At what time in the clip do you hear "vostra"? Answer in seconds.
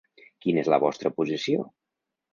0.85-1.13